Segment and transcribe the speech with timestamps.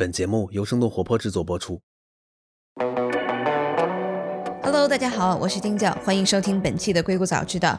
[0.00, 1.78] 本节目由生动活泼制作播出。
[4.62, 7.78] Hello，大家好，我是丁教，欢迎收听本期的《硅谷早知道》。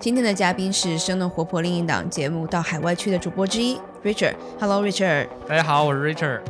[0.00, 4.34] 今天的嘉宾是生动活泼另一档节目《到海外去》的主播之一 Richard。
[4.58, 5.28] Hello，Richard。
[5.46, 6.40] 大家好，我是 Richard。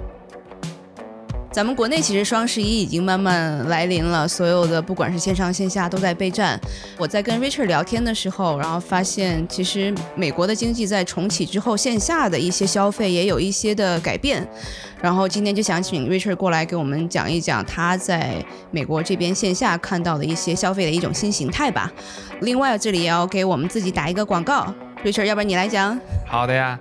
[1.53, 6.59] 咱们国内其实双十一已经慢慢来临了，所有的不管是线上线下都在备战。
[6.97, 14.47] 我在跟 Richard 聊天的时候，然后发现其实美国的经济在重启之后，线下的一些消费也有一些的改变。
[15.03, 21.91] 然后今天就想请 Richard 过来给我们讲一讲他在美国这边线下看到的一些消费的一种新形态吧。
[22.43, 24.73] 另外，这里也要给我们自己打一个广告
[25.03, 25.99] ，Richard，要不然你来讲？
[26.27, 26.79] 好的呀。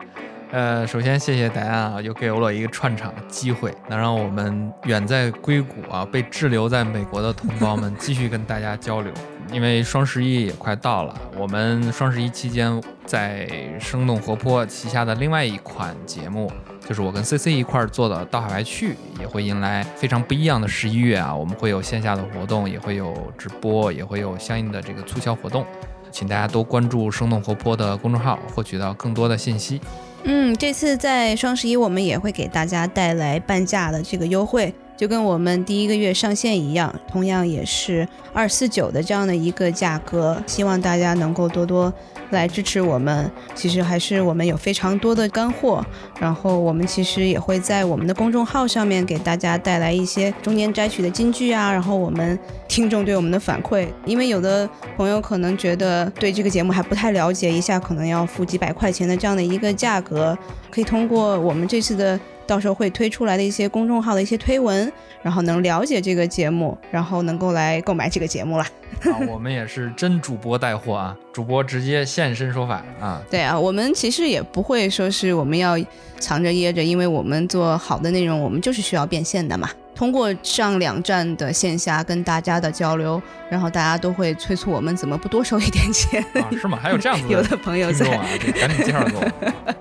[0.51, 9.13] 呃，首先谢谢戴安啊，又给我了一个串场的机会，能让我们远在硅谷啊被滞留在美国的同胞们继续跟大家交流。
[9.51, 13.47] 因为双十一也快到了，我们双十一期间在
[13.79, 16.51] 生动活泼旗下的另外一款节目，
[16.87, 21.35] 就是我跟 CC 一块做的《到海外去》，也会迎来非常不一样的十一月啊！
[21.35, 25.63] 我们会有线下的活动，也会有直播，也会有相应的这个促销活动，
[26.11, 29.79] 请大家多关注生动活泼的公众号，获取到更多的信息。
[30.23, 41.93] 嗯，这次在双十一，我们也会给大家带来半价的这个优惠，就跟我们第一个月上线一样，同样也是二四九的这样的一个价格，希望大家能够多多
[42.31, 43.31] 来支持我们。
[43.55, 45.81] 其实还是我们有非常多的干货，
[46.19, 60.37] 然后我们其实也会在我们的公众号上面给大家带来一些中间摘取的金句啊，然后我们 听众对我们的反馈，因为有的朋友可能觉得对这个节目还不太了解，一下可能要付几百块钱的这样的一个价格，
[60.69, 68.63] 可以通过我们这次的到时候会推出来的一些公众号的一些推文，然后能了解这个节目，然后能够来购买这个节目了。
[69.03, 73.21] 啊，我们也是真主播带货啊， 主播直接现身说法啊。
[73.29, 75.77] 对啊，我们其实也不会说是我们要
[76.17, 79.69] 藏着掖着，因为我们做好的内容，我们就是需要变现的嘛。
[79.93, 86.25] 通过上两站的线下跟大家的交流，然后大家都会催促我们怎么不多收一点钱。
[86.33, 86.79] 啊，是吗？
[86.81, 88.25] 还有这样子 有的朋友在啊，
[88.59, 89.75] 赶紧介绍给我。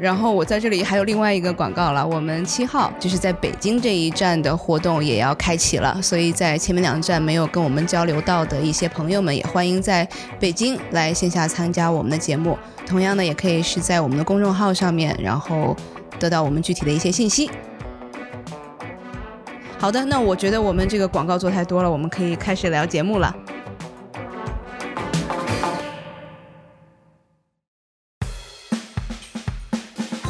[0.00, 10.08] 然后我在这里还有另外一个广告了，我们七号就是在北京这一站的活动也要开启了，所以在前面两站没有跟我们交流到的一些朋友们，也欢迎在
[10.38, 12.56] 北京来线下参加我们的节目。
[12.86, 15.76] 同样呢，也可以是在我们的公众号上面，然后
[16.18, 17.50] 得到我们具体的一些信息。
[19.78, 23.34] 好的，那我觉得我们这个广告做太多了，我们可以开始聊节目了。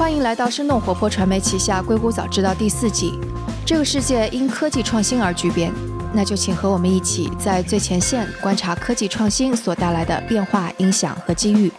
[0.09, 3.13] 欢迎来到生动活泼传媒旗下《硅谷早知道》第四季。
[3.67, 5.71] 这个世界因科技创新而巨变，
[6.15, 11.71] 那就请和我们一起在最前线观察科技创新所带来的变化、影响和机遇。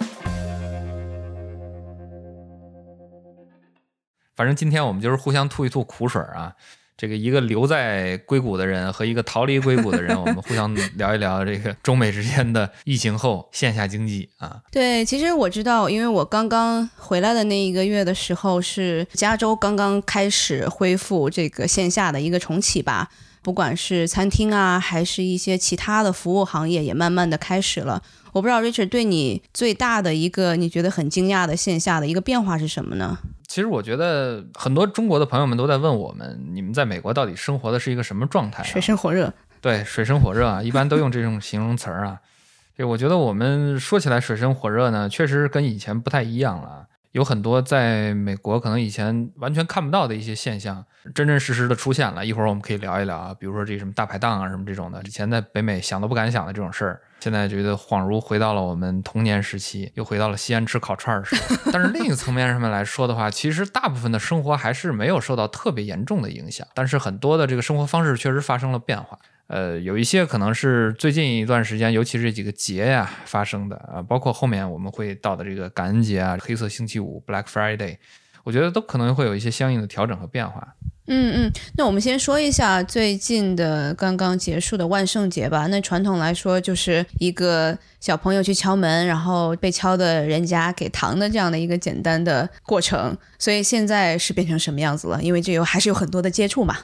[4.35, 6.53] 反正今天我们就是互相吐一吐苦水啊。
[6.99, 14.59] 这个一个留在硅谷的人和一个逃离硅谷的人， 我们互相聊一聊这个中美之间的疫情后线下经济啊。
[14.69, 23.07] 对，其实我知道，因为我刚刚回来的那一个月的时候，是加州刚刚开始恢复这个线下的一个重启吧。
[23.41, 28.03] 不管是餐厅啊，还是一些其他的服务行业，也慢慢的开始了。
[28.33, 33.17] 我不知道 Richard 对你最大的一个你觉得很惊讶的线下的一个变化是什么呢？
[33.47, 38.65] 其实我觉得很多中国的朋友们都在问我们，你们在美国到底生活的是一个什么状态、啊？
[38.65, 39.33] 水深火热。
[39.59, 42.19] 对，水深火热啊，一般都用这种形容词儿啊。
[42.77, 46.87] 对我觉得我们说起来水深火热呢，确实跟以前不太一样了。
[47.11, 52.23] 有很多在美国可能以前完全看不到的一些现象，真真实实的出现了。
[52.25, 61.55] 一会儿我们可以聊一聊啊，比如说这什么大排档啊什么这种的，以前在北美想都不敢想的这种事儿，现在觉得恍如回到了我们童年时期，又回到了西安吃烤串儿时候。
[61.73, 69.17] 但是另一个层面上面来说的话，其实大部分的生活还是没有受到特别严重的影响，但是很多的这个生活方式确实发生了变化。
[69.49, 77.97] 呃，有一些可能是最近一段时间，尤其是这几个节呀发生的啊，包括后面我们会到的这个感恩节啊、黑色星期五 （Black Friday），
[78.43, 80.75] 我觉得都可能会有一些相应的调整和变化。
[81.07, 85.65] 嗯嗯，那我们先说一下最近的刚刚结束的万圣节吧。
[85.65, 93.17] 那传统来说，就是一个小朋友去敲门，然后被敲的人家给糖的这样的一个简单的过程。
[93.39, 95.19] 所以现在是变成什么样子了？
[95.23, 96.77] 因为这有还是有很多的接触嘛。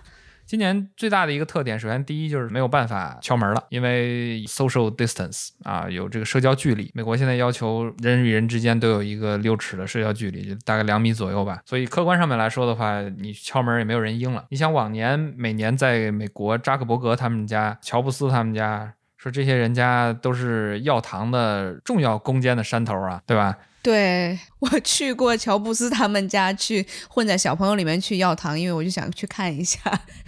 [0.45, 6.91] 今年最大的一个特点，首先第一就是没有办法敲门了，因为 social distance 啊，有这个社交距离。
[6.93, 11.61] 美国现在要求人与人之间都有一个六尺的社交距离，就大概两米左右吧。
[11.65, 14.45] 所以客观上面来说的话，你敲门也没有人应了。
[14.49, 23.57] 你想往年每年在美国扎克伯格他们家、乔布斯他们家，说这些人家都是药堂的重要攻坚的山头啊，对吧？
[23.85, 29.79] 对 我去过乔布斯他们家，去混在小朋友里面去要糖，因为我就想去看一下，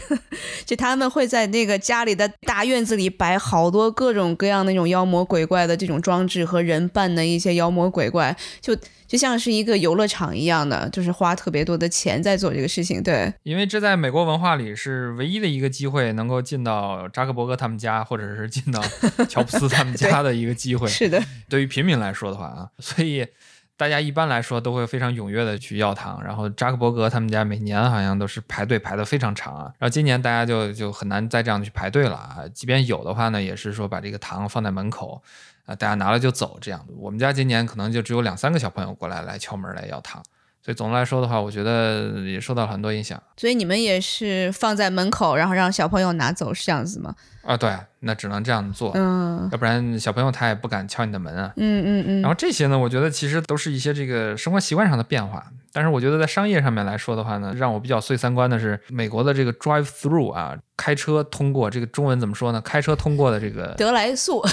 [0.64, 8.78] 就他们会在那个家里的大院子里摆好多各种各样那种妖魔鬼怪的这种装置和人扮的一些妖魔鬼怪，就
[9.08, 13.02] 就像是一个游乐场一样的，就是花特别多的钱在做这个事情。
[13.02, 18.80] 对，因为这在美国文化里是唯一的一个机会，能够进到扎克伯格他们家，或者是进到
[19.28, 20.88] 乔布斯他们家的一个机会。
[20.88, 21.20] 是的，
[21.50, 23.26] 对于平民来说的话啊，所以。
[23.78, 35.22] 大家一般来说都会非常踊跃的去要糖，然后扎克伯格他们家每年好像都是排队排的非常长啊，然后今年大家就就很难再这样去排队了啊，即便有的话呢，也是说把这个糖放在门口，
[35.66, 36.84] 啊，大家拿了就走这样。
[36.98, 40.24] 我们家今年可能就只有两三个小朋友过来来敲门来要糖。
[40.68, 43.18] 所以总的来说的话，我觉得也受到了很多影响。
[43.38, 47.16] 所以你们也是放在门口，然后让小朋友拿走，是这样子吗？
[47.44, 51.54] 啊，对，那只能这样做，嗯，要不然小朋友他也不敢敲你的门啊。
[51.56, 52.22] 嗯嗯嗯。
[52.22, 55.42] 然后这些呢，我觉得其实都是一些这个生活习惯上的变化。
[55.72, 62.60] 但是我觉得在商业上面来说的话呢，让我比较碎三观的是美国的这个 drive through 啊，开车通过这个中文怎么说呢？
[62.60, 64.44] 开车通过的这个德来速。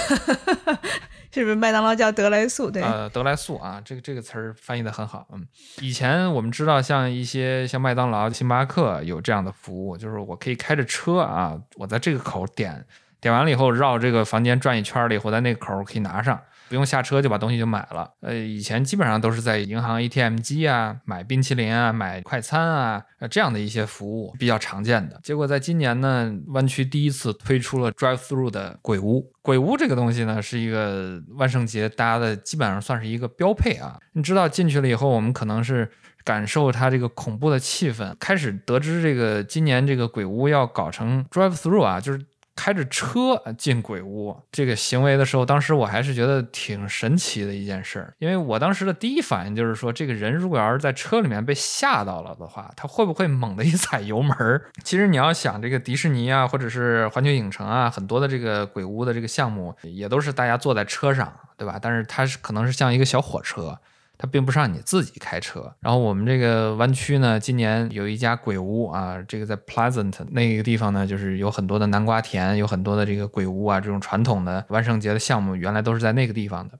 [1.35, 2.71] 是不是麦当劳叫德莱素？
[2.71, 5.27] 对，呃，德莱素啊，这个这个词儿翻译的很好。
[5.33, 5.45] 嗯，
[5.81, 12.87] 以前我们知道，像一些像麦当劳、星巴克有这样的服务，就是我可以开着车啊，我在这个口点，
[13.21, 16.41] 点完了以后绕这个房间转一圈了以后，在那个口可以拿上。
[16.69, 18.11] 不用下车就把东西就买了。
[18.21, 25.21] 呃，以前基本上都是在银行 ATM 机啊买冰淇淋啊买快餐啊这样的一些服务比较常见的。
[25.23, 29.31] 结果在今年呢，湾区第一次推出了 Drive Through 的鬼屋。
[29.43, 33.99] 鬼屋这个东西呢，是一个万圣节大家的基本上算是一个标配啊。
[34.13, 35.91] 你知道进去了以后，我们可能是
[36.25, 38.15] 感受它这个恐怖的气氛。
[38.19, 42.21] 开始得知这个今年这个鬼屋要搞成 Drive Through 啊，就是。
[42.57, 54.37] 开着车进鬼屋这个行为的时候，当时我还是觉得挺神奇的一件事儿，因为我当时的第一反应就是说，这个人如果要是在车里面被吓到了的话，他会不会猛地一踩油门？
[54.83, 61.79] 其实你要想，这个迪士尼啊，或者是环球影城啊，很多的这个鬼屋的这个项目，也都是大家坐在车上，对吧？
[61.83, 63.79] 但是它是可能是像一个小火车。
[64.17, 65.75] 它并不是让你自己开车。
[65.81, 76.79] 然后我们这个湾区呢，今年有一家鬼屋啊，这个在 Pleasant 那个地方呢，就是有很多的南瓜田，有很多的这个鬼屋啊，这种传统的万圣节的项目，原来都是在那个地方的。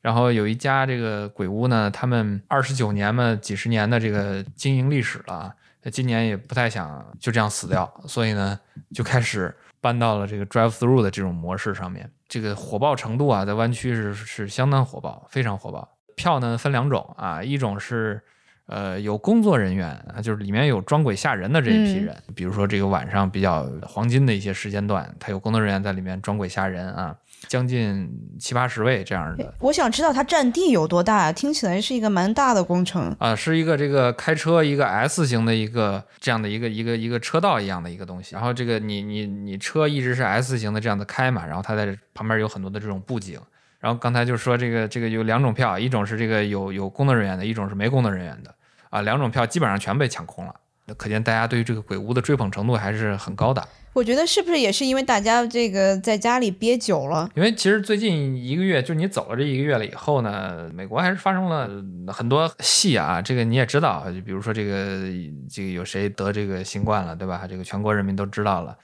[0.00, 5.54] 然后有一家这个鬼屋呢，他们二十九年嘛，几十年的这个经营历史了，
[5.90, 8.58] 今年也不太想就这样死掉，所以呢，
[8.92, 12.10] 就开始搬到了这个 Drive Through 的这种模式上面。
[12.28, 15.88] 这个火爆程度啊，在湾区是是相当火爆，非常火爆。
[16.14, 18.20] 票呢分两种啊，一种是，
[18.66, 27.14] 呃，有工作人员啊，就是里面有装鬼吓人的这一批人，比如说这个晚上比较黄金的一些时间段，他有工作人员在里面装鬼吓人啊，
[27.46, 28.08] 将近
[28.38, 29.54] 七八十位这样的。
[29.60, 43.38] 我想知道它占地有多大，听起来是一个蛮大的工程啊，是一个这个开车一个 S 型的一个这样的一个一个一个车道一样的一个东西，然后这个你你你车一直是 S 型的这样的开嘛，然后它在旁边有很多的这种布景。
[43.84, 48.54] 然后刚才就说这个这个有两种票，一种是这个有有工作人员的，一种是没工作人员的
[48.88, 50.54] 啊，两种票基本上全被抢空了。
[50.86, 53.62] 那可见大家对于这个鬼屋的追捧程度还是很高的。
[53.92, 57.28] 我觉得是不是也是因为大家这个在家里憋久了？
[57.34, 61.68] 因为其实最近一个月，就你走了这一个月了以后呢，美国还是发生了
[62.10, 63.20] 很多戏啊。
[63.20, 65.02] 这个你也知道，就比如说这个
[65.50, 67.46] 这个有谁得这个新冠了，对吧？
[67.46, 68.74] 这个全国人民都知道了。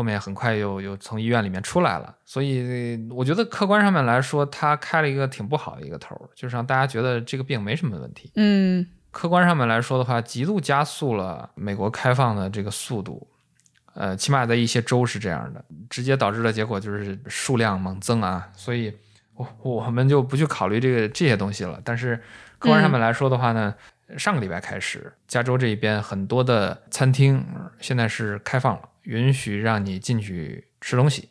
[0.00, 8.32] 后面很快又又从医院里面出来了，所以我觉得客观上面来说，他开了一个挺不好的一个头，就是让大家觉得这个病没什么问题。
[8.36, 13.28] 嗯，客观上面来说的话，极度加速了美国开放的这个速度，
[13.92, 18.48] 呃，起码在一些州是这样的，直接导致的结果就是数量猛增啊。
[18.54, 18.90] 所以，
[19.34, 21.78] 我我们就不去考虑这个这些东西了。
[21.84, 22.16] 但是
[22.58, 23.74] 客观上面来说的话呢，
[24.16, 27.44] 上个礼拜开始，加州这一边很多的餐厅
[27.80, 28.88] 现在是开放了。
[29.02, 31.28] 允许让你进去吃东西，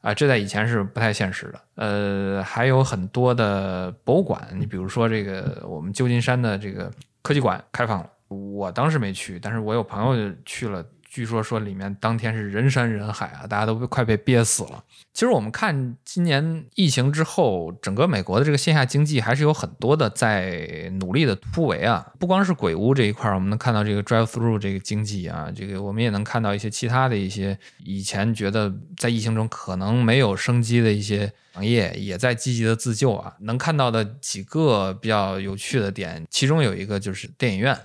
[0.00, 1.60] 啊，这在以前是不太现实的。
[1.74, 6.90] 呃，还有很多的博物馆，你比如说这个我们旧金山的这个
[7.22, 10.84] 科技馆开放了，我当时没去，但是我有朋友去了。
[11.14, 14.82] 据说说里面当天是人山人海啊，大家都快被憋死了。
[15.12, 22.04] 其实我们看今年疫情之后，整个美国的这个线下经济还是有很多的在努力的突围啊。
[22.18, 33.34] 不光是鬼屋这一块，我们能看到这个 drive through 这个经济啊，这个我们也能看到一些其他的一些以前觉得在疫情中可能没有生机的一些行业，也在积极的自救啊。
[33.42, 37.78] 能看到的几个比较有趣的点，其中有一个就是电影院。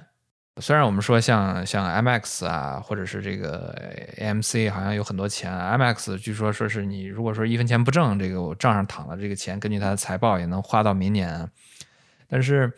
[0.57, 3.73] 虽然我们说像像 MX 啊，或者是这个
[4.17, 11.49] AMC 好像有很多钱，MX 据说说是你如果说一分钱不挣，这个我账上躺的这个钱，根据它的财报也能花到明年。
[12.27, 12.71] 但是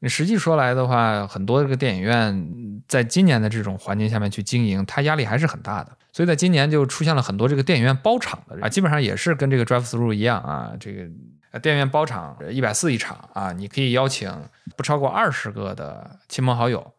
[0.00, 5.96] 你实际说来的话，很多这个电影院在今年的这种环境下面去经营，它压力还是很大的。
[6.12, 14.32] 所以在今年就出现了很多这个电影院包场的啊，基本上也是跟这个 drive through 一样啊，这个电影院包场一百四一场啊，你可以邀请
[14.76, 16.92] 不超过二十个的亲朋好友，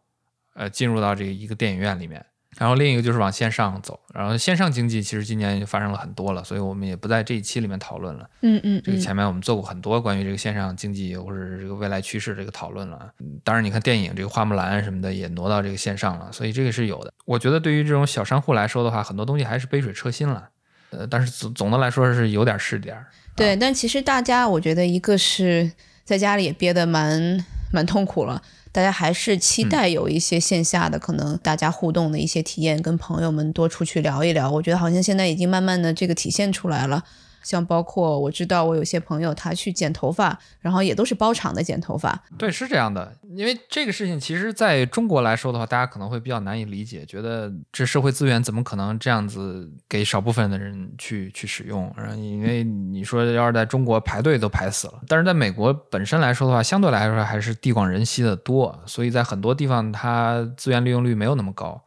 [0.60, 2.22] 呃，进入到这个一个电影院里面。
[2.58, 8.28] 然后另一个就是往线上走，然后线上经济其实今年就发生了很多了，所以我们也不在这一期里面讨论了。
[8.42, 13.08] 嗯嗯，这个前面我们做过很多关于这个线上经济或者这个未来趋势这个讨论了。
[13.42, 17.14] 当然，你看电影这个花木兰什么的也挪到这个线上了，所以这个是有的。
[17.24, 20.50] 我觉得对于这种小商户来说的话，很多东西还是杯水车薪了。
[20.90, 23.06] 呃，但是总总的来说是有点是点儿。
[23.36, 25.70] 对，但其实大家我觉得一个是
[26.04, 28.42] 在家里也憋得蛮蛮痛苦了。
[28.72, 34.50] 大家还是期待有一些线下的，可能大家互动的一些体验，跟朋友们多出去聊一聊。
[34.50, 37.04] 我觉得好像现在已经慢慢的这个体现出来了。
[37.42, 42.22] 像包括我知道我有些朋友他去剪头发，然后也都是包场的剪头发。
[42.38, 43.12] 对，是这样的。
[43.36, 51.92] 因为这个事情其实在中国来说的话，大家可能会比较难以理解，觉得这社会资源怎么可能这样子给少部分的人去去使用？
[52.16, 61.80] 因为你说要是在中国排队都排死了，但是在美国本身来说的话，相对来说还是地广人稀的多，所以在很多地方它资源利用率没有那么高。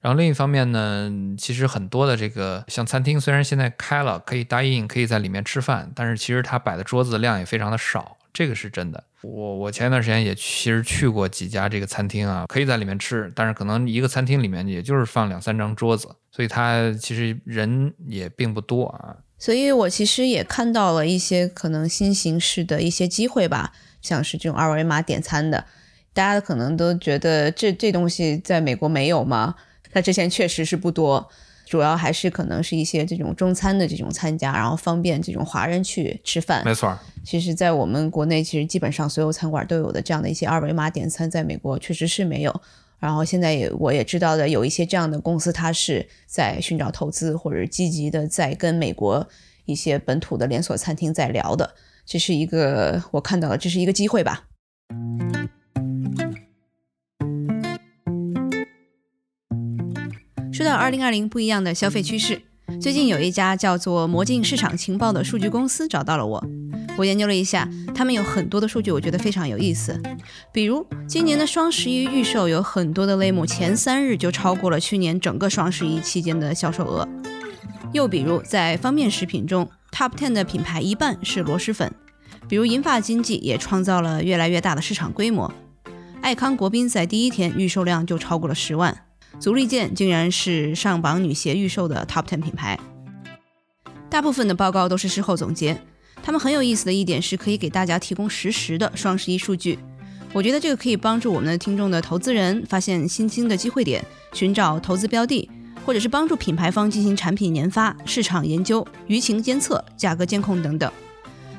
[0.00, 9.04] 然后另一方面呢，其实很多的这个像餐厅，虽然现在开了，可以答应可以在里面吃饭，但是其实它摆的桌子的量也非常的少，这个是真的。
[9.22, 19.16] 我我前一段时间也其实去过几家这个餐厅啊，可以在里面吃，但是可能一个餐厅里面也就是放两三张桌子，所以它其实人也并不多啊。
[19.36, 25.66] 所以我其实也看到了一些可能新形式的一些机会吧，像是这种二维码点餐的，
[26.14, 29.54] 大家可能都觉得这这东西在美国没有吗？
[29.92, 31.28] 那之前确实是不多，
[31.66, 36.64] 主要还是可能是一些这种中餐的这种参加，然后方便这种华人去吃饭。
[36.64, 42.60] 没错，其实，在我们国内，其实基本上所有餐馆都有的这样的一些二维码点餐，在美国确实是没有。
[42.98, 49.26] 然后现在也我也知道的，有一些这样的公司，它是在寻找投资，或者积极的在跟美国
[49.64, 51.74] 一些本土的连锁餐厅在聊的。
[52.04, 54.44] 这是一个我看到了，这是一个机会吧。
[60.60, 62.42] 说到二零二零不一样的消费趋势，
[62.78, 66.46] 最近有一家叫做魔镜市场情报的数据公司找到了我。
[66.98, 69.98] 我研究了一下，他们有很多的数据，我觉得非常有意思。
[70.52, 77.08] 比如今年的双十一预售，有很多的类目前三日就超过了去年整个双十一期间的销售额。
[77.94, 81.90] 又比如在方便食品中，Top Ten 的品牌一半是螺蛳粉。
[82.50, 85.50] 比如银发经济也创造了越来越大的市场规模。
[86.20, 88.94] 爱康国宾在第一天预售量就超过了十万。
[89.38, 92.78] 足力健竟然是上榜女鞋预售的 Top Ten 品牌。
[94.08, 95.80] 大部分的报告都是事后总结，
[96.22, 99.78] 他们很有意思的一点是可以给大家提供实时的双十一数据。
[100.32, 105.48] 我觉得这个可以帮助我们的听众的投资人发现新兴的机会点，寻找投资标的，
[105.84, 110.92] 或者是帮助品牌方进行产品研发、市场研究、舆情监测、价格监控等等。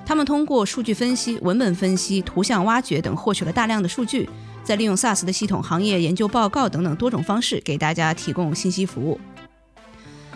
[0.05, 4.29] 他们通过数据分析、文本分析、图像挖掘等，获取了大量的数据。
[4.63, 9.19] 再利用 SaaS 的系统、行业研究报告等等多种方式，给大家提供信息服务。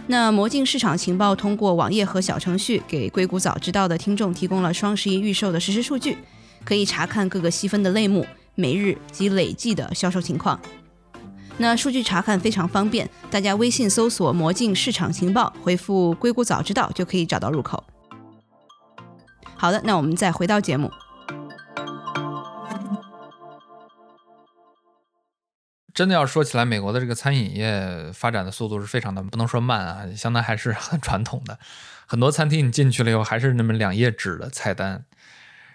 [0.07, 6.17] 那魔镜市场情报通过网页和小程序，给硅谷早知道的听众提供了双十一预售的实时数据，
[6.63, 10.59] 可以查看各个细分的类目、每日及累计的销售情况。
[11.57, 17.83] 那数据查看非常方便，大家微信搜索“魔镜市场情报”，回复“硅谷早知道”就可以找到入口。
[19.55, 20.91] 好的，那我们再回到节目。
[25.95, 31.57] 真的要说起来，美国的这个餐饮业发展的速度是非常的，不能说慢啊，相当还是很传统的。
[32.05, 35.05] 很多餐厅你进去了以后，还是那么两页纸的菜单，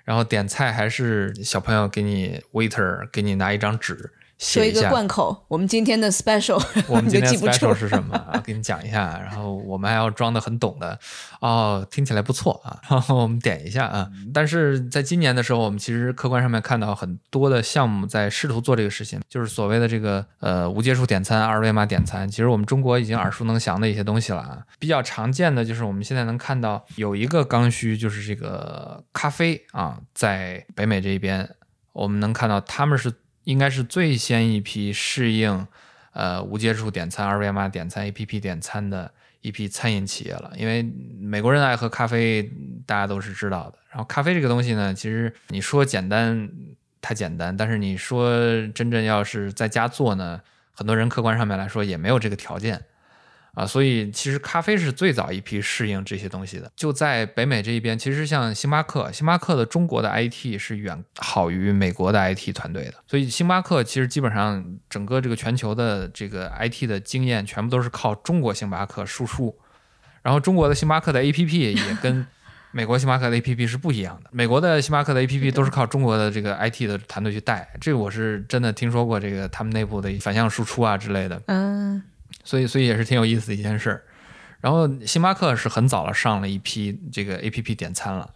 [0.05, 4.13] 然后点菜还是小朋友给你 waiter 给你拿一张纸。
[4.41, 8.41] 说一个贯口，我们今天的 special，我们今天 special 是什么啊？
[8.43, 10.99] 给你讲一下，然后我们还要装的很懂的，
[11.41, 14.09] 哦，听起来不错啊， 然后我们点一下啊。
[14.33, 22.27] 但是在今年的时候，我们其实客观上面看到很多的项目在试图做这个事情，就是所谓的这个呃无接触点餐、二维码点餐。
[22.27, 24.65] 其实我们中国已经耳熟能详的一些东西了啊。
[24.79, 31.47] 比较常见的就是我们现在能看到有一个刚需，就是这个咖啡啊，在北美这一边，
[31.93, 33.13] 我们能看到他们是。
[33.45, 35.67] 应该是最先一批适应，
[36.13, 40.53] 呃，无接触点餐、二维码点餐、APP 点餐的一批餐饮企业了。
[40.57, 40.83] 因为
[41.19, 42.43] 美国人爱喝咖啡，
[42.87, 43.79] 大家都是知道的。
[43.91, 46.49] 然后咖啡这个东西呢，其实你说简单，
[47.01, 48.31] 太简单；但是你说
[48.69, 50.41] 真正要是在家做呢，
[50.73, 52.81] 很多人客观上面来说也没有这个条件
[53.55, 56.71] 啊，所以其实咖啡是最早一批适应这些东西的。
[56.77, 62.95] 就在北美这一边，其实像星巴克，星巴克的中国的 IT 是远好于美国的 IT 团队的。
[63.07, 69.57] 所以星巴克其实基本上整个这个全球的这个 IT 的经验，全部都是靠中国星巴克输出。
[70.23, 72.27] 然后中国的星巴克的 APP 也 跟
[72.73, 74.31] 美国星巴克的 APP 是不一样的。
[74.33, 81.43] 美国的星巴克的 APP 都是靠中国的这个 IT 的团队去带，这个我是真的听说过，这个他们内部的反向输出啊之类的。
[81.47, 82.01] 嗯，
[82.45, 84.03] 所以所以也是挺有意思的一件事儿。
[84.61, 88.29] 然后星巴克是很早了上了一批这个 A P P 点餐了。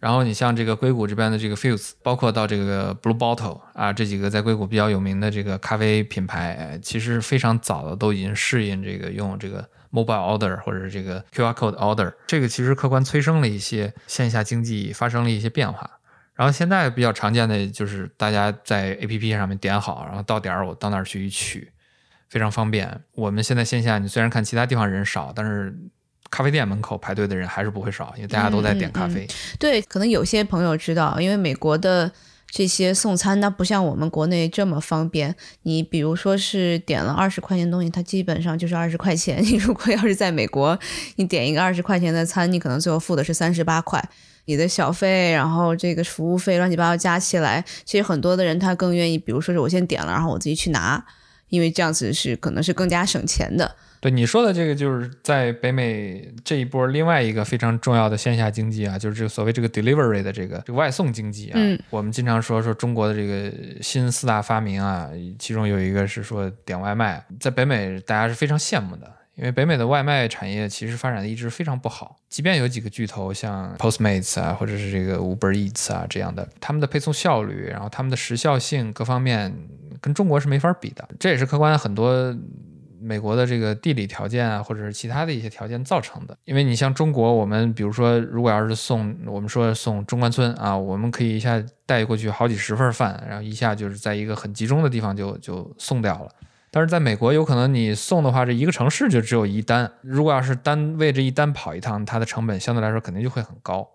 [0.00, 15.90] 然后你像这个硅谷这边的这个 Fuse，包括到这个 Blue Bottle 啊这几个在硅谷比较有名的这个咖啡品牌，其实非常早的都已经适应这个用这个 Mobile Order 或者是这个 QR Code Order，这个其实客观催生了一些线下经济发生了一些变化。
[16.34, 21.72] 然后现在比较常见的就是大家在 A P P 上面点好，然后到点儿我到那儿去一取。
[22.28, 23.00] 非常方便。
[23.14, 25.76] 我们现在线下，你虽然看其他地方人少，但是
[26.30, 29.26] 咖啡店门口排队的人还是不会少，因为大家都在点咖啡。
[29.58, 32.10] 对，可能有些朋友知道，因为美国的
[32.48, 35.34] 这些送餐，它不像我们国内这么方便。
[35.62, 39.42] 你比如说是点了二十块钱东西，它基本上就是二十块钱。
[39.44, 40.76] 你如果要是在美国，
[41.16, 44.02] 你点一个二十块钱的餐，你可能最后付的是三十八块。
[44.46, 51.04] 你的小费，然后这个服务费乱七八糟加起来，其实很多的人他更愿意，比如说是我先点了，然后我自己去拿。
[51.54, 53.76] 因为这样子是可能是更加省钱的。
[54.00, 61.52] 对你说的这个，就是在北美这一波另外一个非常重要的线下经济啊，就是这个所谓这个 delivery 的这个这个外送经济啊。
[61.54, 61.78] 嗯。
[61.88, 65.08] 我们经常说说中国的这个新四大发明啊，
[65.38, 69.10] 其中有一个是说点外卖，在北美大家是非常羡慕的。
[69.36, 79.52] 因为北美的外卖产业其实发展的一直非常不好，即便有几个巨头像 Postmates 啊，或者是这个 Uber Eats 啊这样的，他们的配送效率，然后他们的时效性各方面
[80.00, 81.08] 跟中国是没法比的。
[81.18, 82.36] 这也是客观很多
[83.00, 86.36] 美国的这个地理条件啊，或者是其他的一些条件造成的。
[86.44, 96.30] 因为你像中国，我们比如说如果要是送，我们说送中关村啊，我们可以一下带过去好几十份饭，然后一下就是在一个很集中的地方就就送掉了。
[96.74, 99.88] 但是在美国，有可能你送的话，这一个城市就只有一单。
[100.00, 103.88] 如果要是单为这一单跑一趟，它的成本相对来说肯定就会很高。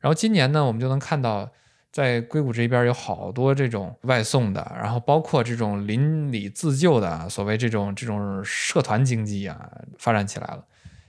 [0.00, 1.48] 然后今年呢，我们就能看到，
[1.92, 10.64] 在硅谷这边有好多这种外送的，然后包括这种邻里自救的，所谓这种这种社团经济啊，发展起来了。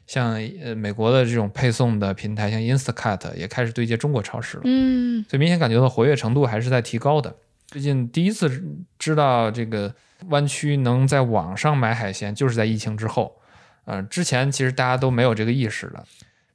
[0.05, 4.63] 像呃美国的这种配送的平台，像 Instacart 也开始对接中国超市了。
[4.65, 7.35] 嗯，所以明显感觉到活跃程度还是在提高的。
[7.65, 8.63] 最近第一次
[8.99, 9.91] 知道这个。
[10.29, 13.35] 湾区能在网上买海鲜，就是在疫情之后。
[13.85, 16.05] 嗯，之前其实大家都没有这个意识的，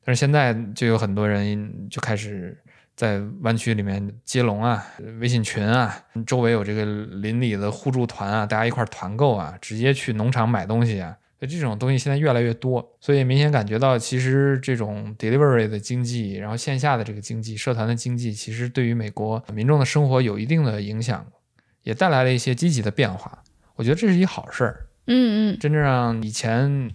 [0.05, 2.57] 但是现在就有很多人就开始
[2.95, 4.87] 在湾区里面接龙啊、
[5.21, 11.17] 微信群啊，周围有这个邻里的互助团啊，大家一块团购啊，直接去农场买东西啊。
[11.39, 21.27] 就这种东西现在越来越多，所以明显感觉到，其实这种 delivery 的经济，然后线下的这个经济、社团的经济，其实对于美国民众的生活有一定的影响，
[21.83, 23.43] 也带来了一些积极的变化。
[23.77, 26.91] 我觉得这是一好事儿，嗯嗯，真正让以前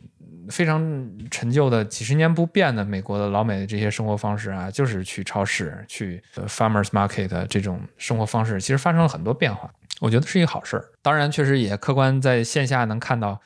[0.50, 9.72] 非常陈旧的几十年不变的美国的老美的这些生活方式啊，就是去超市、去 farmers market 这种生活方式，其实发生了很多变化。
[10.00, 10.86] 我觉得是一个好事儿。
[11.02, 13.40] 当然，确实也客观在线下能看到，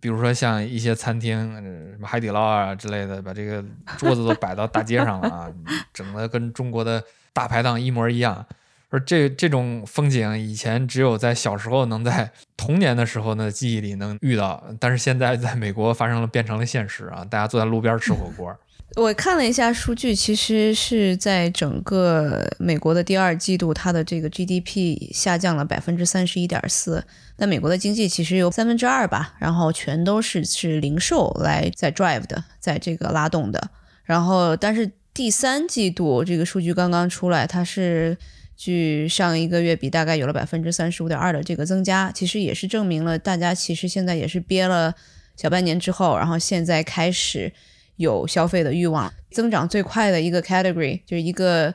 [0.00, 1.52] 比如说像一些餐厅，
[1.90, 3.62] 什么海底捞啊之类的，把这个
[3.98, 5.50] 桌子都摆到大街上了啊，
[5.92, 8.46] 整的跟中国的大排档一模一样。
[9.00, 17.24] 这这种风景，以前只有在小时候能在童年的时候呢记忆里能遇到，但是现在在美国发生了，变成了现实啊！
[17.24, 18.56] 大家坐在路边吃火锅。
[18.94, 27.04] 我看了一下数据，其实是在整个美国的第二季度，它的这个 GDP 下降了百分之三十一点四。
[27.38, 33.70] 那美国的经济其实有三分之二吧，然后全都是是零售来在 drive 的，在这个拉动的。
[34.04, 38.16] 然后，但是第三季度这个数据刚刚出来，它是。
[38.56, 44.94] 据上一个月比，大概有了百分之三十五点二的这个增加，其实也是证明了大家其实现在也是憋了
[45.36, 47.52] 小半年之后，然后现在开始
[47.96, 51.74] 有消费的欲望，增长最快的一个 category 就是一个。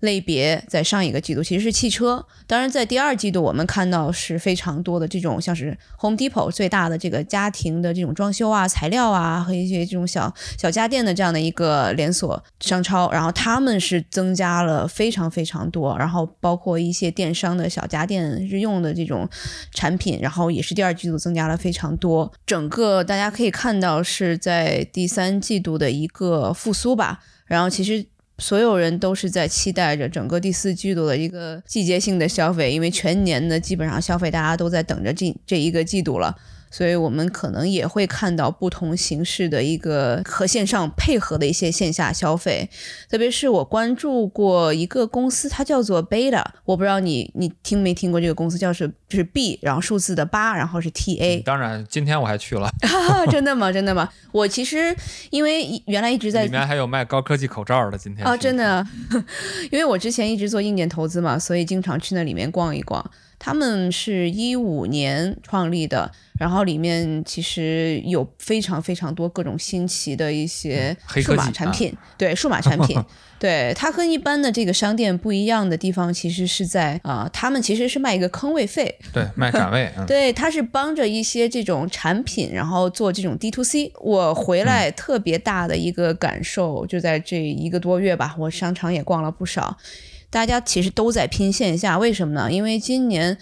[0.00, 19.28] 类别在上一个季度其实是汽车，当然在第二季度我们看到是非常多的这种像是 Home Depot 最大的这个家庭的这种装修啊、材料啊和一些这种小小家电的这样的一个连锁商超，然后他们是增加了非常非常多，然后包括一些电商的小家电日用的这种
[19.72, 22.32] 产品，然后也是第二季度增加了非常多。
[22.46, 28.06] 整个大家可以看到是在第三季度的一个复苏吧，然后其实。
[28.38, 36.36] 所有人都是在期待着整个第四季度的一个季节性的消费，因为全年的基本上消费大家都在等着这这一个季度了。
[36.70, 42.68] 所以我们可能也会看到不同形式的一个和线上配合的一些线下消费。
[43.08, 51.40] 特别是我关注过一个公司，它叫做 Beta，我不知道你你听没听过这个公司，叫是就是 B，然后数字的八，然后是 T A。
[51.40, 52.70] 当然，今天我还去了，
[53.30, 53.72] 真的吗？
[53.72, 54.08] 真的吗？
[54.32, 54.94] 我其实
[55.30, 58.86] 因为原来一直在里面还有卖高科技口罩的，今天啊，真的，
[59.72, 63.10] 因为我之前一直做硬件投资嘛，所以经常去那里面逛一逛。
[63.40, 72.96] 他们是一五年创立的，然后里面其实有非常非常多各种新奇的一些数码产品， 对数码产品，
[73.38, 83.92] 对它跟一般的这个商店不一样的地方，其实是在啊，他们其实是卖一个坑位费，对，卖 展位，对，他是帮着一些这种产品，然后做这种 D to C。
[84.00, 89.76] 我回来特别大的一个感受，就在这一个多月吧，我商场也逛了不少。
[90.30, 92.52] 大家其实都在拼线下，为什么呢？
[92.52, 93.36] 因为今年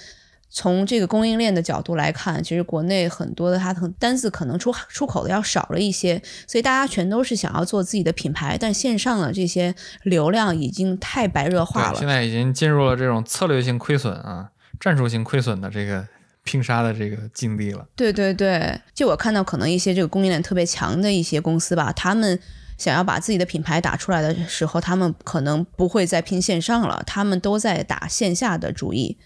[0.59, 11.99] 从这个供应链的角度来看，其实国内很多的它的单子可能出出口的要少了一些，所以大家全都是想要做自己的品牌，但线上的这些流量已经太白热化了。
[11.99, 14.49] 现在已经进入了这种策略性亏损啊、
[14.81, 16.09] 战术性亏损的这个
[16.43, 17.87] 拼杀的这个境地了。
[17.95, 22.41] 对对对，就我看到可能一些这个供应链特别强的一些公司吧，他们。
[22.79, 29.17] 想要把自己的品牌打出来的时候，他们可能不会再拼线上了，他们都在打线下的主意，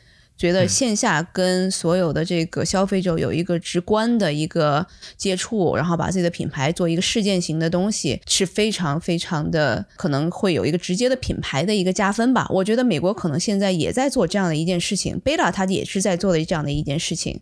[0.40, 12.46] 觉得线下跟所有的这个消费者有一个直观的一个接触，然后把自己的品牌做一个事件型的东西，是非常非常的可能会有一个直接的品牌的一个加分吧。
[12.48, 17.38] 我觉得美国可能现在也在做这样的一件事情，贝拉它也是在做的这样的一件事情，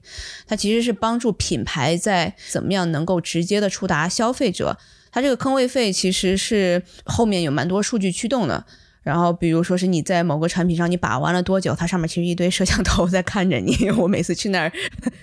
[0.49, 4.77] 它其实是帮助品牌在怎么样能够直接的触达消费者。
[5.13, 8.67] 它这个坑位费其实是后面有蛮多数据驱动的，
[9.09, 13.75] 然后比如说是你在某个产品上你把玩了多久，它上面其实一堆摄像头在看着你。
[13.97, 14.71] 我每次去那儿，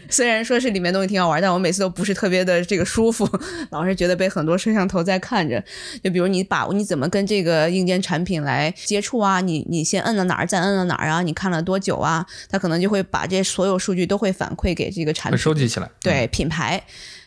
[0.10, 3.30] 虽然说是里面东西挺好玩，但我每次都不是特别的这个舒服，
[3.70, 5.64] 老是觉得被很多摄像头在看着。
[6.04, 15.88] 就比如你把你怎么跟这个硬件产品来接触啊，你你先摁了哪儿，再摁了哪儿啊，你看了多久啊，它可能就会把这所有数据都会反馈给这个产品，收集起来。
[16.02, 16.84] 对品牌。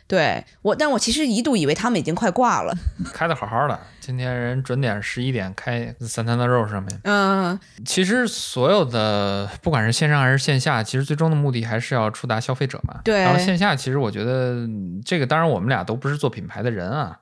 [0.08, 2.74] 对我，但我其实一度以为他们已经快挂了。
[3.12, 7.00] 开的好好的，今天人准点十一点开三餐的肉上面。
[7.04, 13.00] 嗯，其实所有的不管是线上还是线下，其实最终的目的还是要触达消费者嘛。
[13.04, 13.20] 对。
[13.20, 14.66] 然后线下，其实我觉得
[15.04, 17.18] 这个，当然我们俩都不是做品牌的人啊。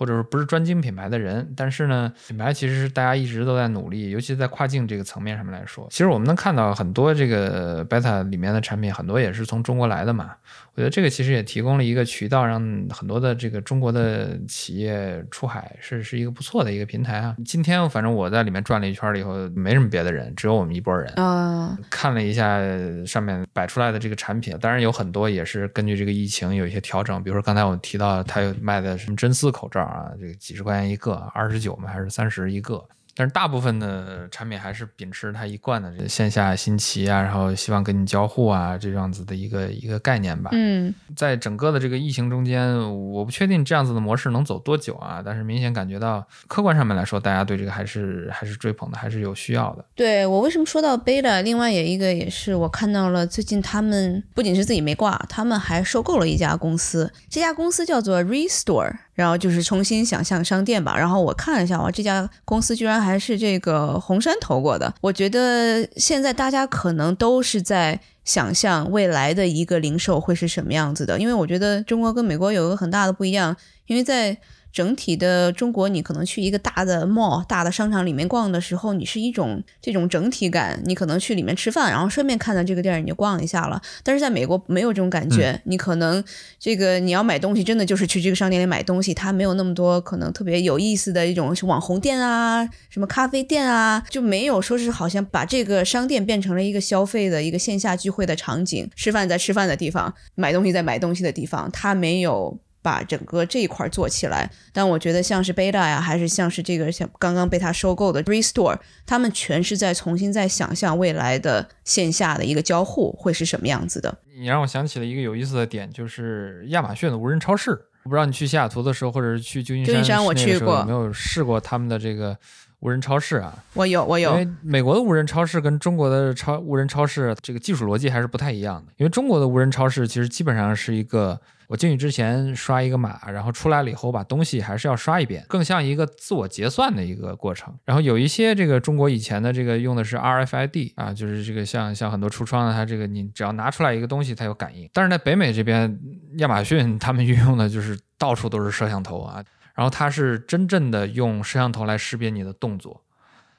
[0.00, 10.30] 或者说不是专精品牌的人，但是呢，品牌其实是大家一直都在努力，尤其在跨境这个层面上面来说，其实我们能看到很多这个 beta 里面的产品，很多也是从中国来的嘛。
[10.74, 12.58] 我觉得这个其实也提供了一个渠道，让
[12.88, 17.36] 很多的这个中国的企业出海，是是一个不错的一个平台啊。
[17.44, 21.76] 今天反正我在里面转了一圈了以后，没什么别的人，只有我们一拨人啊。
[21.90, 22.58] 看了一下
[23.04, 29.89] 上面摆出来的这个产品，当然有很多也是根据这个疫情有一些调整，比如说刚才我提到他有卖的什么真丝口罩。
[29.90, 31.88] 啊，这个几十块钱一个，二十九吗？
[31.90, 32.88] 还是三十一个？
[33.20, 40.48] 但是大部分的产品还是秉持它一贯的这线下新奇啊，然后希望跟你交互啊，这样子的一个一个概念吧。
[40.54, 42.74] 嗯，在整个的这个疫情中间，
[43.12, 45.20] 我不确定这样子的模式能走多久啊。
[45.22, 49.84] 但是明显感觉到，客观上面来说，大家对这个还是还是追捧的，还是有需要的。
[49.94, 51.42] 对我为什么说到 beta？
[51.42, 58.96] 另外有一个也是我看到了，最近他们不仅是自己没挂，他们还收购了一家公司，这家公司叫做 Restore。
[59.12, 60.96] 然后就是重新想象商店吧。
[60.96, 64.94] 然后我看了一下，哇，这家公司居然还还是这个红杉投过的。
[65.00, 74.38] 我觉得现在大家可能都是在想象未来的一个零售会是什么样子的，因为我觉得中国跟美国有一个很大的不一样，因为在。
[74.72, 80.80] 整体的中国，你可能去一个大的 mall、大的商场里面逛的时候，你是一种这种整体感。
[80.84, 83.80] 你可能去里面吃饭，然后顺便看到这个店儿，你就逛一下了。
[84.02, 86.22] 但是在美国没有这种感觉，你可能
[86.58, 102.58] 这个你要买东西，真的就是去这个商店里买东西，它没有那么多可能特别有意思的一种网红店啊，什么咖啡店啊，就没有说是好像把这个商店变成了一个消费的一个线下聚会的场景，吃饭在吃饭的地方，买东西在买东西的地方，它没有。
[102.82, 114.18] 把整个这一块做起来，但我觉得像是 Beta 呀，还是像是这个像刚刚被他收购的 Restore，他们全是在重新在想象未来的线下的一个交互会是什么样子的。
[114.38, 117.70] 你让我想起了一个有意思的点，就是亚马逊的无人超市。
[118.04, 122.34] 我不知道你去西雅图的时候，或者是去旧金山，旧金山我去过，有没有试过他们的这个
[122.80, 123.62] 无人超市啊？
[123.74, 124.30] 我有，我有。
[124.32, 128.92] 因为美国的无人超市跟中国的超无人超市这个技术逻辑还是不太一样的。
[128.96, 131.40] 因为中国的无人超市其实基本上是一个。
[131.68, 137.72] 我进去之前刷一个码，然后出来了以后把东西还是要刷一遍，更像一个自我结算的一个过程。
[137.84, 144.90] 然后有一些这个中国以前的这个用的是 RFID 啊，就是这个像像很多橱窗的，它这个你只要拿出来一个东西，它有感应。
[144.92, 145.96] 但是在北美这边，
[146.38, 149.40] 亚马逊他们运用的就是到处都是摄像头啊，
[149.74, 153.02] 然后它是真正的用摄像头来识别你的动作，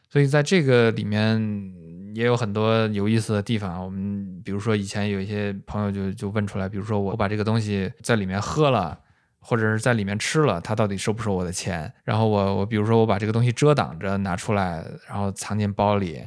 [0.09, 1.79] 所以在这个里面。
[2.13, 3.81] 也有很多有意思的地方。
[3.81, 8.99] 我们比如说以前有一些朋友就就问出来，比如说我把这个东西在里面喝了，
[9.39, 11.89] 或者是在里面吃了，他到底收不收我的钱？
[12.03, 16.21] 然后我我比如说我把这个东西遮挡着拿出来，然后藏进包里，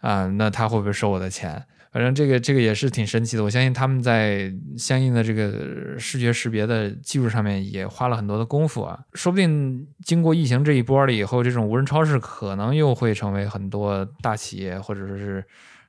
[0.00, 1.64] 啊，那他会不会收我的钱？
[1.90, 15.44] 反正这个这个也是挺神奇的，我相信他们在相应的这个视觉识别的技术上面也花了很多的功夫啊，说不定经过疫情这一波了以后，这种无人超市可能又会成为很多大企业或者说是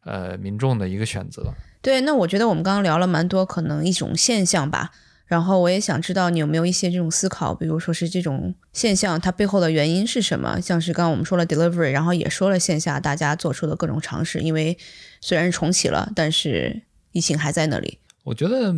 [0.05, 1.51] 呃民众的一个选择。
[1.81, 4.91] 对，那我觉得我们刚刚聊了蛮多可能一种现象吧。
[5.29, 10.59] 然后我也想知道你有没有一些这种思考，比如说是这种现象它背后的原因是什么？
[10.59, 14.75] 像是刚刚我们说了 delivery，然后也说了线下大家做出的各种尝试，因为
[15.21, 17.99] 虽然重启了，但是疫情还在那里。
[18.23, 18.73] 我觉得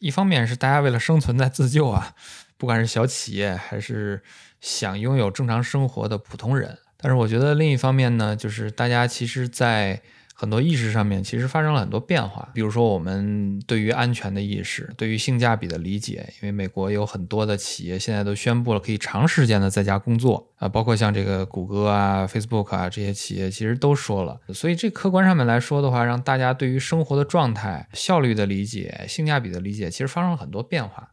[0.00, 2.16] 一方面是大家为了生存在自救啊，
[2.58, 4.20] 不管是小企业还是
[4.60, 10.02] 想拥有正常生活的普通人，但是我觉得另一方面呢，就是大家其实，在
[10.34, 16.32] 很多意识上面其实发生了很多变化，比如说我们对于安全的意识，对于性价比的理解。
[16.40, 24.40] 因为美国有很多的企业现在都宣布了可以长时间的在家工作啊，包括像这个谷歌啊、Facebook 啊这些企业其实都说了。
[24.52, 31.10] 所以这客观上面来说的话，让大家对于生活的状态、效率的理解、性价比的理解，其实发生了很多变化。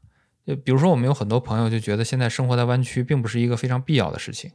[0.48, 4.52] 就比如说我们有很多朋友就觉得现在生活在湾区并不是一个非常必要的事情，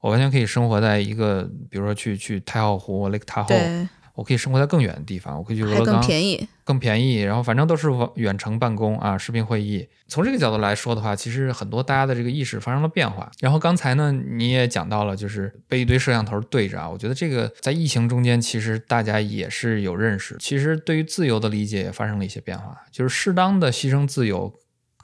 [0.00, 3.86] 我完全可以生活在一个，比如说去去太浩湖 Lake Tahoe。
[4.18, 7.20] 我可以生活在更远的地方，我可以去俄勒冈，更便宜，更便宜。
[7.22, 9.86] 然后反正都是远程办公啊，视频会议。
[10.08, 13.30] 从这个角度来说的话，其实很多大家的这个意识发生了变化。
[13.38, 16.90] 然后刚才呢，你也讲到了，就是被一堆摄像头对着啊。
[16.90, 20.36] 我觉得这个在疫情中间，其实大家也是有认识。
[20.40, 24.52] 其实对于自由的理解也发生了一些变化，就是适当的牺牲自由。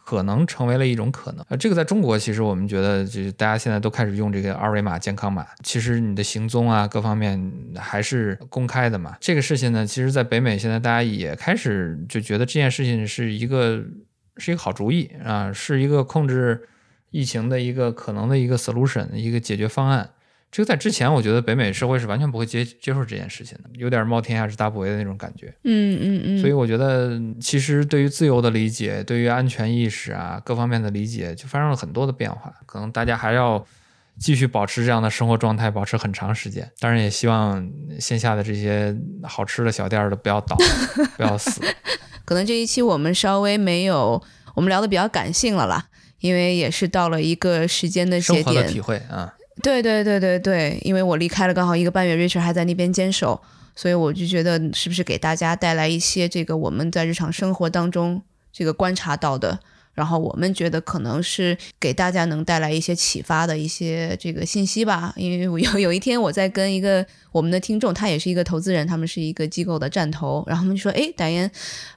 [0.04, 9.16] 可能成为了一种可能啊，这个在中国其实我们觉得就是大家现在都开始用这个二维码健康码，其实你的行踪啊各方面还是公开的嘛。
[9.18, 13.82] 这个事情呢，其实在北美现在大家也开始就觉得这件事情是一个
[14.36, 16.68] 是一个好主意啊，是一个控制
[17.10, 20.10] 疫情的一个可能的一个 solution 一个解决方案。
[20.54, 25.52] 这个在之前，我觉得北美社会是完全不会接接受这件事情的，有点冒天下之大不韪的那种感觉。
[25.64, 26.38] 嗯嗯嗯。
[26.38, 32.54] 所以我觉得，其实对于自由的理解，对于安全意识啊各方面的理解，就发生了很多的变化。
[32.66, 33.66] 可能大家还要
[34.20, 36.70] 继续保持这样的生活状态，保持很长时间。
[36.78, 40.56] 当然，也希望线下的这些好吃的小店都不要倒，
[41.16, 41.60] 不要死。
[42.24, 44.22] 可能这一期我们稍微没有，
[44.54, 45.88] 我们聊的比较感性了啦，
[46.20, 48.44] 因为也是到了一个时间的节点。
[48.44, 49.34] 生活的体会啊。
[49.64, 53.40] 对对对对对，因为我离开了刚好一个半月，Richard 还在那边坚守，
[53.74, 58.22] 所以我就觉得是不是给大家带来一些这个我们在日常生活当中
[58.52, 59.58] 这个观察到的，
[59.94, 65.14] 然后我们觉得可能是给大家能带来一些启发的一些这个信息吧。
[65.16, 71.50] 因为我 有有一天我在跟一个我们的听众，他也是一个投资人，他们是一个机构的战投，然后他们就说：“哎，导演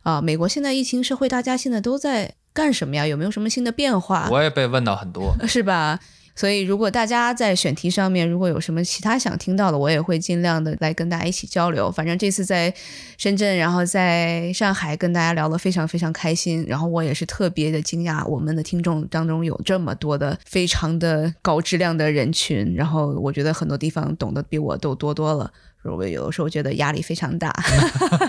[0.03, 3.06] 啊，美国现在疫情社会，大家现在都在干什么呀？
[3.06, 5.99] 有没有什么新的变化？”我也被问到很多， 是吧？
[6.38, 11.91] 所以，如果大家在选题上面如果有什么其他想听到的，我也会尽量的来跟大家一起交流。
[11.91, 12.71] 反正这次在
[13.17, 16.63] 深圳，然后在上海跟大家聊得非常非常开心。
[16.67, 22.76] 然后我也是特别的惊讶，我们的听众当中有这么多的非常的高质量的人群。
[22.76, 25.52] 然后我觉得很多地方懂得比我都多多了。
[25.89, 27.54] 我有的时候觉得压力非常大，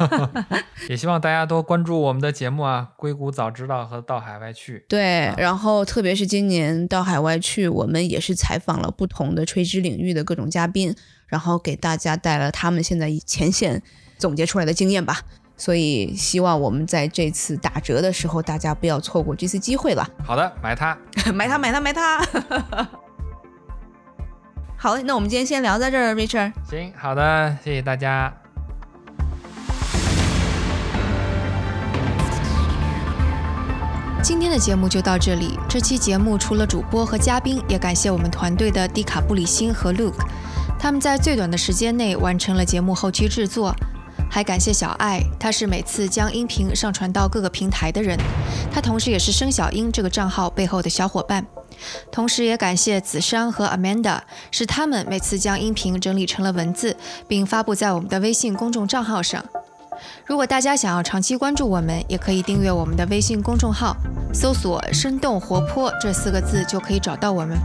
[0.88, 4.79] 也希望大家多关注我们的节目啊，《硅谷早知道》和《到海外去》。
[4.88, 10.94] 对，然后特别是今年到海外去，我们也是采访了不同的垂直领域的各种嘉宾，
[11.27, 13.83] 然后给大家带了他们现在前线
[14.16, 15.21] 总结出来的经验吧。
[15.57, 20.09] 所以希望我们在这次打折的时候，大家不要错过这次机会了。
[20.25, 20.97] 好的，买它，
[21.35, 22.99] 买它，买它，买它。
[24.81, 26.53] 好嘞，那我们今天先聊在这儿，Richard。
[26.71, 28.33] 行，好的，谢谢大家。
[34.23, 35.59] 今天的节目就到这里。
[35.69, 40.25] 这期节目除了主播和嘉宾，也感谢我们团队的迪卡布里辛和 Luke，
[40.79, 43.75] 他们在最短的时间内完成了节目后期制作。
[44.31, 48.17] 还感谢小爱，他是每次将音频上传到各个平台的人，
[48.71, 51.45] 他同时也是生小英这个账号背后的小伙伴。
[52.11, 59.45] 同时也感谢子珊和 Amanda，是他们每次将音频整理成了文字，并发布在我们的微信公众账号上。
[60.25, 63.97] 如果大家想要长期关注我们，也可以订阅我们的微信公众号，
[64.33, 67.59] 搜索“生动活泼”这四个字就可以找到我们。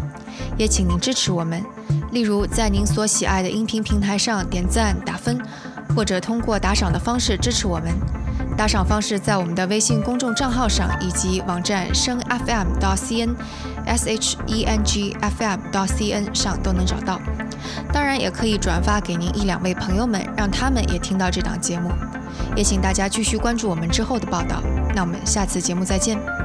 [0.58, 1.64] 也请您支持我们，
[2.12, 5.40] 例如在您所喜爱的音频平台上点赞打分，
[5.96, 8.23] 或者通过打赏的方式支持我们。
[8.56, 13.36] 打赏方式在我们的微信公众账号上以及网站声 FM 到 cn
[13.86, 17.20] s h e n g f m 到 cn 上都能找到。
[17.92, 21.92] 当然，也可以转发给您一两位朋友们，让他们也听到这档节目。
[22.56, 24.62] 也请大家继续关注我们之后的报道。
[24.96, 26.43] 那我们下次节目再见。